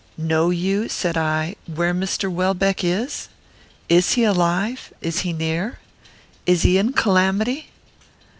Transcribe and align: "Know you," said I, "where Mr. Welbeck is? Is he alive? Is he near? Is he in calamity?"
"Know 0.17 0.49
you," 0.49 0.89
said 0.89 1.15
I, 1.15 1.55
"where 1.67 1.93
Mr. 1.93 2.27
Welbeck 2.27 2.83
is? 2.83 3.29
Is 3.87 4.13
he 4.13 4.23
alive? 4.23 4.91
Is 4.99 5.19
he 5.19 5.31
near? 5.31 5.77
Is 6.47 6.63
he 6.63 6.79
in 6.79 6.93
calamity?" 6.93 7.69